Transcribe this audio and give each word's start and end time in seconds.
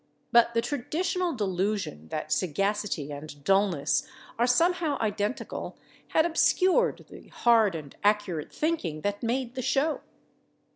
But 0.31 0.55
the 0.55 0.63
traditional 0.63 1.31
delusion 1.35 2.07
that 2.07 2.31
sagacity 2.31 3.11
and 3.11 3.43
dullness 3.43 4.07
are 4.39 4.47
somehow 4.47 4.97
identical 4.99 5.77
had 6.07 6.25
obscured 6.25 7.05
the 7.09 7.27
hard 7.27 7.75
and 7.75 7.95
accurate 8.03 8.51
thinking 8.51 9.01
that 9.01 9.21
made 9.21 9.53
the 9.53 9.61
show. 9.61 10.01